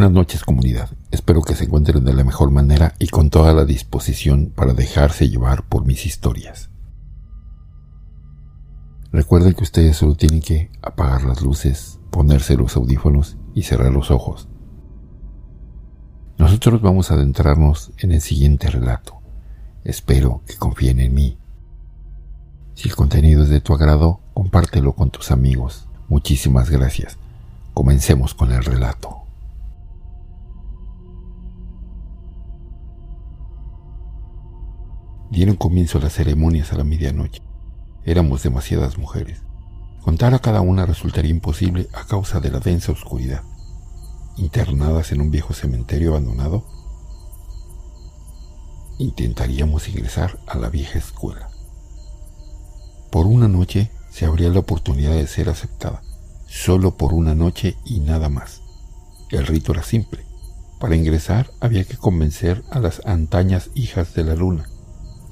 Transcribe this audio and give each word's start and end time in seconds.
Buenas 0.00 0.14
noches 0.14 0.44
comunidad, 0.44 0.88
espero 1.10 1.42
que 1.42 1.54
se 1.54 1.64
encuentren 1.64 2.02
de 2.06 2.14
la 2.14 2.24
mejor 2.24 2.50
manera 2.50 2.94
y 2.98 3.08
con 3.08 3.28
toda 3.28 3.52
la 3.52 3.66
disposición 3.66 4.46
para 4.46 4.72
dejarse 4.72 5.28
llevar 5.28 5.68
por 5.68 5.84
mis 5.84 6.06
historias. 6.06 6.70
Recuerden 9.12 9.52
que 9.52 9.62
ustedes 9.62 9.98
solo 9.98 10.14
tienen 10.14 10.40
que 10.40 10.70
apagar 10.80 11.24
las 11.24 11.42
luces, 11.42 12.00
ponerse 12.08 12.56
los 12.56 12.76
audífonos 12.76 13.36
y 13.54 13.64
cerrar 13.64 13.92
los 13.92 14.10
ojos. 14.10 14.48
Nosotros 16.38 16.80
vamos 16.80 17.10
a 17.10 17.14
adentrarnos 17.14 17.92
en 17.98 18.12
el 18.12 18.22
siguiente 18.22 18.70
relato. 18.70 19.20
Espero 19.84 20.40
que 20.46 20.56
confíen 20.56 21.00
en 21.00 21.12
mí. 21.12 21.36
Si 22.74 22.88
el 22.88 22.96
contenido 22.96 23.42
es 23.42 23.50
de 23.50 23.60
tu 23.60 23.74
agrado, 23.74 24.20
compártelo 24.32 24.94
con 24.94 25.10
tus 25.10 25.30
amigos. 25.30 25.88
Muchísimas 26.08 26.70
gracias. 26.70 27.18
Comencemos 27.74 28.32
con 28.32 28.50
el 28.50 28.64
relato. 28.64 29.19
Dieron 35.30 35.54
comienzo 35.54 36.00
las 36.00 36.14
ceremonias 36.14 36.72
a 36.72 36.76
la 36.76 36.82
medianoche. 36.82 37.40
Éramos 38.04 38.42
demasiadas 38.42 38.98
mujeres. 38.98 39.42
Contar 40.02 40.34
a 40.34 40.40
cada 40.40 40.60
una 40.60 40.86
resultaría 40.86 41.30
imposible 41.30 41.88
a 41.92 42.04
causa 42.04 42.40
de 42.40 42.50
la 42.50 42.58
densa 42.58 42.90
oscuridad. 42.90 43.44
Internadas 44.36 45.12
en 45.12 45.20
un 45.20 45.30
viejo 45.30 45.54
cementerio 45.54 46.10
abandonado, 46.10 46.66
intentaríamos 48.98 49.88
ingresar 49.88 50.40
a 50.48 50.58
la 50.58 50.68
vieja 50.68 50.98
escuela. 50.98 51.48
Por 53.12 53.26
una 53.26 53.46
noche 53.46 53.92
se 54.10 54.26
abría 54.26 54.48
la 54.48 54.58
oportunidad 54.58 55.12
de 55.12 55.28
ser 55.28 55.48
aceptada, 55.48 56.02
solo 56.48 56.96
por 56.96 57.14
una 57.14 57.36
noche 57.36 57.76
y 57.84 58.00
nada 58.00 58.28
más. 58.28 58.62
El 59.30 59.46
rito 59.46 59.70
era 59.72 59.84
simple. 59.84 60.26
Para 60.80 60.96
ingresar 60.96 61.52
había 61.60 61.84
que 61.84 61.96
convencer 61.96 62.64
a 62.70 62.80
las 62.80 63.00
antañas 63.06 63.70
hijas 63.74 64.12
de 64.14 64.24
la 64.24 64.34
luna 64.34 64.66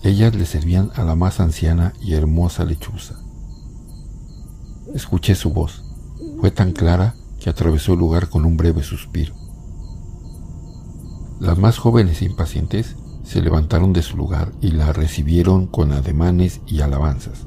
ellas 0.03 0.35
le 0.35 0.47
servían 0.47 0.91
a 0.95 1.03
la 1.03 1.15
más 1.15 1.41
anciana 1.41 1.93
y 2.01 2.15
hermosa 2.15 2.65
lechuza. 2.65 3.17
Escuché 4.95 5.35
su 5.35 5.51
voz. 5.51 5.85
Fue 6.41 6.51
tan 6.51 6.73
clara 6.73 7.15
que 7.41 7.51
atravesó 7.51 7.93
el 7.95 7.99
lugar 7.99 8.29
con 8.29 8.45
un 8.45 8.57
breve 8.57 8.83
suspiro. 8.83 9.35
Las 11.41 11.59
más 11.59 11.79
jóvenes 11.79 12.23
e 12.23 12.27
impacientes 12.27 12.97
se 13.23 13.43
levantaron 13.43 13.93
de 13.93 14.03
su 14.03 14.17
lugar 14.17 14.53
y 14.61 14.71
la 14.71 14.93
recibieron 14.93 15.67
con 15.67 15.93
ademanes 15.93 16.61
y 16.67 16.81
alabanzas. 16.81 17.47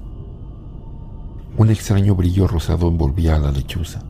Un 1.58 1.70
extraño 1.70 2.16
brillo 2.16 2.48
rosado 2.48 2.88
envolvía 2.88 3.36
a 3.36 3.40
la 3.40 3.52
lechuza. 3.52 4.04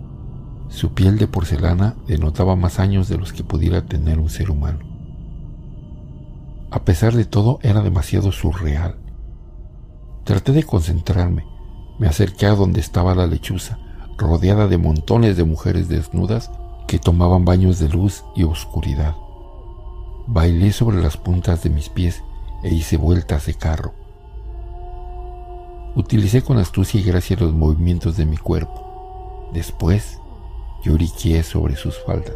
Su 0.70 0.94
piel 0.94 1.18
de 1.18 1.28
porcelana 1.28 1.96
denotaba 2.08 2.56
más 2.56 2.80
años 2.80 3.08
de 3.08 3.18
los 3.18 3.34
que 3.34 3.44
pudiera 3.44 3.86
tener 3.86 4.20
un 4.20 4.30
ser 4.30 4.52
humano. 4.52 4.91
A 6.72 6.86
pesar 6.86 7.14
de 7.14 7.26
todo, 7.26 7.60
era 7.64 7.82
demasiado 7.82 8.32
surreal. 8.32 8.96
Traté 10.24 10.54
de 10.54 10.64
concentrarme. 10.64 11.46
Me 12.00 12.08
acerqué 12.08 12.46
a 12.46 12.56
donde 12.56 12.80
estaba 12.80 13.14
la 13.14 13.28
lechuza, 13.28 13.78
rodeada 14.18 14.68
de 14.68 14.78
montones 14.78 15.36
de 15.36 15.44
mujeres 15.44 15.90
desnudas 15.90 16.50
que 16.88 16.98
tomaban 16.98 17.44
baños 17.44 17.78
de 17.80 17.90
luz 17.90 18.24
y 18.38 18.44
oscuridad. 18.44 19.16
Bailé 20.28 20.72
sobre 20.72 21.02
las 21.02 21.18
puntas 21.18 21.62
de 21.62 21.70
mis 21.70 21.90
pies 21.90 22.24
e 22.64 22.74
hice 22.74 22.96
vueltas 22.96 23.48
de 23.48 23.54
carro. 23.56 23.94
Utilicé 25.96 26.42
con 26.42 26.58
astucia 26.58 27.02
y 27.02 27.04
gracia 27.04 27.36
los 27.38 27.52
movimientos 27.52 28.16
de 28.16 28.26
mi 28.26 28.38
cuerpo. 28.38 29.50
Después, 29.54 30.20
lloriqué 30.86 31.44
sobre 31.44 31.76
sus 31.76 32.00
faldas. 32.06 32.36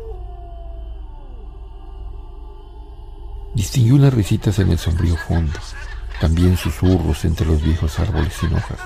Distinguí 3.55 3.91
unas 3.91 4.13
risitas 4.13 4.59
en 4.59 4.69
el 4.69 4.77
sombrío 4.77 5.15
fondo, 5.15 5.57
también 6.19 6.57
susurros 6.57 7.23
entre 7.23 7.47
los 7.47 7.63
viejos 7.63 7.97
árboles 7.99 8.33
sin 8.33 8.53
hojas. 8.53 8.77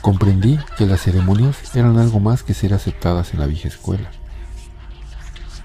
Comprendí 0.00 0.56
que 0.78 0.86
las 0.86 1.02
ceremonias 1.02 1.74
eran 1.74 1.98
algo 1.98 2.20
más 2.20 2.44
que 2.44 2.54
ser 2.54 2.74
aceptadas 2.74 3.34
en 3.34 3.40
la 3.40 3.46
vieja 3.46 3.66
escuela. 3.66 4.08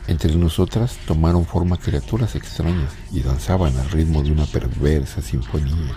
Entre 0.07 0.33
nosotras 0.35 0.97
tomaron 1.05 1.45
forma 1.45 1.77
criaturas 1.77 2.33
extrañas 2.33 2.91
y 3.11 3.21
danzaban 3.21 3.77
al 3.77 3.91
ritmo 3.91 4.23
de 4.23 4.31
una 4.31 4.45
perversa 4.45 5.21
sinfonía. 5.21 5.95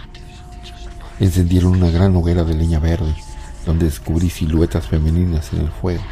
Encendieron 1.20 1.72
una 1.72 1.90
gran 1.90 2.14
hoguera 2.16 2.44
de 2.44 2.54
leña 2.54 2.80
verde, 2.80 3.14
donde 3.64 3.86
descubrí 3.86 4.28
siluetas 4.28 4.86
femeninas 4.86 5.54
en 5.54 5.60
el 5.60 5.70
fuego. 5.70 6.04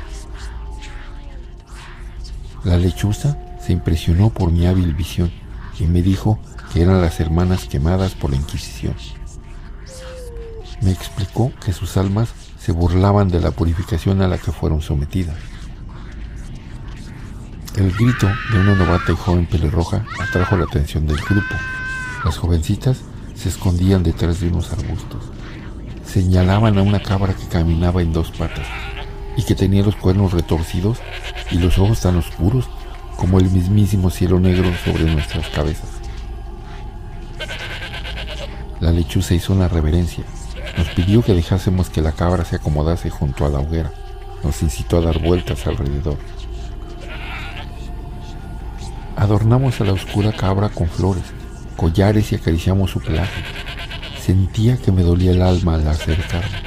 La 2.65 2.79
lechuza 2.79 3.37
se 3.69 3.75
impresionó 3.75 4.31
por 4.31 4.51
mi 4.51 4.67
hábil 4.67 4.95
visión 4.95 5.31
y 5.79 5.85
me 5.85 6.01
dijo 6.01 6.39
que 6.73 6.81
eran 6.81 7.03
las 7.03 7.21
hermanas 7.21 7.67
quemadas 7.67 8.15
por 8.15 8.31
la 8.31 8.39
Inquisición. 8.39 8.95
Me 10.81 10.91
explicó 10.91 11.53
que 11.63 11.75
sus 11.75 11.99
almas 11.99 12.31
se 12.59 12.73
burlaban 12.73 13.29
de 13.29 13.41
la 13.41 13.51
purificación 13.51 14.23
a 14.23 14.27
la 14.27 14.39
que 14.39 14.53
fueron 14.53 14.81
sometidas. 14.81 15.37
El 17.77 17.93
grito 17.93 18.27
de 18.51 18.59
una 18.59 18.75
novata 18.75 19.13
y 19.13 19.17
joven 19.17 19.45
pelirroja 19.45 20.03
atrajo 20.19 20.57
la 20.57 20.65
atención 20.65 21.07
del 21.07 21.19
grupo. 21.19 21.55
Las 22.25 22.39
jovencitas 22.39 23.03
se 23.35 23.51
escondían 23.51 24.03
detrás 24.03 24.41
de 24.41 24.49
unos 24.49 24.73
arbustos. 24.73 25.25
Señalaban 26.07 26.79
a 26.79 26.83
una 26.83 27.03
cabra 27.03 27.35
que 27.35 27.47
caminaba 27.49 28.01
en 28.01 28.15
dos 28.15 28.31
patas 28.31 28.67
y 29.37 29.43
que 29.43 29.55
tenía 29.55 29.83
los 29.83 29.97
cuernos 29.97 30.33
retorcidos 30.33 31.01
y 31.51 31.59
los 31.59 31.79
ojos 31.79 32.01
tan 32.01 32.17
oscuros 32.17 32.67
como 33.19 33.41
el 33.41 33.51
mismísimo 33.51 34.11
cielo 34.11 34.39
negro 34.39 34.71
sobre 34.85 35.03
nuestras 35.13 35.49
cabezas. 35.49 35.89
La 38.79 38.93
lechuza 38.93 39.35
hizo 39.35 39.53
una 39.53 39.67
reverencia. 39.67 40.23
Nos 40.77 40.87
pidió 40.91 41.23
que 41.23 41.35
dejásemos 41.35 41.91
que 41.91 42.01
la 42.01 42.13
cabra 42.13 42.45
se 42.45 42.57
acomodase 42.57 43.11
junto 43.11 43.45
a 43.45 43.49
la 43.49 43.59
hoguera. 43.59 43.91
Nos 44.45 44.63
incitó 44.63 44.99
a 44.99 45.01
dar 45.01 45.21
vueltas 45.21 45.67
alrededor. 45.67 46.17
Adornamos 49.17 49.81
a 49.81 49.85
la 49.85 49.95
oscura 49.95 50.31
cabra 50.31 50.69
con 50.69 50.87
flores, 50.87 51.25
collares 51.77 52.31
y 52.31 52.37
acariciamos 52.37 52.93
su 52.93 53.01
pelaje. 53.01 53.43
Sentía 54.21 54.77
que 54.77 54.93
me 54.93 55.03
dolía 55.03 55.33
el 55.33 55.43
alma 55.43 55.75
al 55.75 55.89
acercarme. 55.89 56.63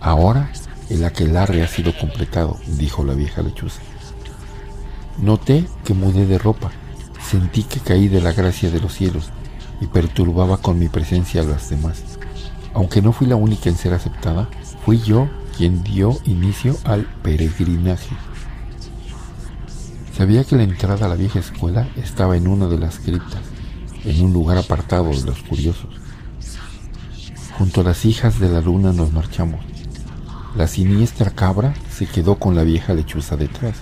Ahora 0.00 0.50
el 0.88 1.04
aquelarre 1.04 1.62
ha 1.62 1.68
sido 1.68 1.94
completado, 1.98 2.58
dijo 2.66 3.04
la 3.04 3.12
vieja 3.12 3.42
lechuza. 3.42 3.82
Noté 5.18 5.66
que 5.84 5.94
mudé 5.94 6.26
de 6.26 6.38
ropa, 6.38 6.70
sentí 7.30 7.62
que 7.62 7.80
caí 7.80 8.08
de 8.08 8.20
la 8.20 8.32
gracia 8.32 8.70
de 8.70 8.80
los 8.80 8.94
cielos 8.94 9.30
y 9.80 9.86
perturbaba 9.86 10.56
con 10.58 10.78
mi 10.78 10.88
presencia 10.88 11.42
a 11.42 11.44
las 11.44 11.70
demás. 11.70 12.02
Aunque 12.74 13.00
no 13.00 13.12
fui 13.12 13.26
la 13.26 13.36
única 13.36 13.68
en 13.70 13.76
ser 13.76 13.94
aceptada, 13.94 14.48
fui 14.84 14.98
yo 14.98 15.28
quien 15.56 15.84
dio 15.84 16.18
inicio 16.24 16.76
al 16.84 17.04
peregrinaje. 17.22 18.16
Sabía 20.16 20.44
que 20.44 20.56
la 20.56 20.64
entrada 20.64 21.06
a 21.06 21.08
la 21.08 21.14
vieja 21.14 21.38
escuela 21.38 21.88
estaba 21.96 22.36
en 22.36 22.48
una 22.48 22.66
de 22.66 22.78
las 22.78 22.98
criptas, 22.98 23.42
en 24.04 24.24
un 24.24 24.32
lugar 24.32 24.58
apartado 24.58 25.10
de 25.10 25.22
los 25.22 25.42
curiosos. 25.42 25.90
Junto 27.58 27.80
a 27.80 27.84
las 27.84 28.04
hijas 28.04 28.40
de 28.40 28.48
la 28.48 28.60
luna 28.60 28.92
nos 28.92 29.12
marchamos. 29.12 29.64
La 30.56 30.66
siniestra 30.66 31.30
cabra 31.30 31.74
se 31.90 32.06
quedó 32.06 32.36
con 32.36 32.54
la 32.54 32.62
vieja 32.62 32.94
lechuza 32.94 33.36
detrás. 33.36 33.76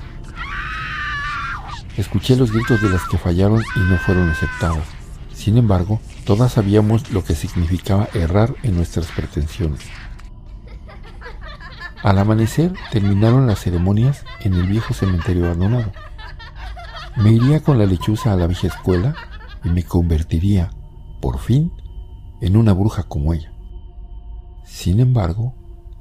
Escuché 1.97 2.37
los 2.37 2.53
gritos 2.53 2.81
de 2.81 2.89
las 2.89 3.05
que 3.05 3.19
fallaron 3.19 3.63
y 3.77 3.81
no 3.81 3.99
fueron 3.99 4.31
aceptadas. 4.31 4.87
Sin 5.35 5.59
embargo, 5.59 6.01
todas 6.25 6.53
sabíamos 6.53 7.11
lo 7.11 7.23
que 7.23 7.35
significaba 7.35 8.09
errar 8.15 8.55
en 8.63 8.77
nuestras 8.77 9.09
pretensiones. 9.09 9.81
Al 12.03 12.19
amanecer 12.19 12.73
terminaron 12.91 13.47
las 13.47 13.61
ceremonias 13.61 14.25
en 14.41 14.55
el 14.55 14.67
viejo 14.67 14.95
cementerio 14.95 15.45
abandonado. 15.45 15.93
Me 17.17 17.31
iría 17.31 17.61
con 17.61 17.79
la 17.79 17.85
lechuza 17.85 18.33
a 18.33 18.37
la 18.37 18.47
vieja 18.47 18.69
escuela 18.69 19.15
y 19.63 19.69
me 19.69 19.85
convertiría, 19.85 20.71
por 21.21 21.39
fin, 21.39 21.73
en 22.41 22.57
una 22.57 22.73
bruja 22.73 23.03
como 23.03 23.35
ella. 23.35 23.53
Sin 24.65 24.99
embargo, 24.99 25.55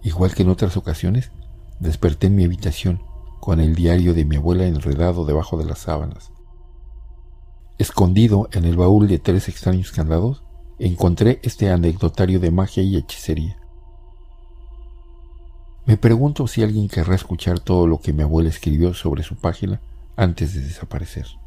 igual 0.03 0.33
que 0.33 0.43
en 0.43 0.49
otras 0.49 0.77
ocasiones, 0.77 1.33
desperté 1.79 2.27
en 2.27 2.35
mi 2.35 2.45
habitación 2.45 3.10
con 3.41 3.59
el 3.59 3.75
diario 3.75 4.13
de 4.13 4.23
mi 4.23 4.37
abuela 4.37 4.65
enredado 4.65 5.25
debajo 5.25 5.57
de 5.57 5.65
las 5.65 5.79
sábanas. 5.79 6.31
Escondido 7.79 8.47
en 8.53 8.65
el 8.65 8.77
baúl 8.77 9.07
de 9.07 9.17
tres 9.17 9.49
extraños 9.49 9.91
candados, 9.91 10.43
encontré 10.77 11.39
este 11.41 11.71
anecdotario 11.71 12.39
de 12.39 12.51
magia 12.51 12.83
y 12.83 12.95
hechicería. 12.95 13.57
Me 15.87 15.97
pregunto 15.97 16.45
si 16.45 16.61
alguien 16.61 16.87
querrá 16.87 17.15
escuchar 17.15 17.59
todo 17.59 17.87
lo 17.87 17.99
que 17.99 18.13
mi 18.13 18.21
abuela 18.21 18.49
escribió 18.49 18.93
sobre 18.93 19.23
su 19.23 19.35
página 19.35 19.81
antes 20.15 20.53
de 20.53 20.61
desaparecer. 20.61 21.40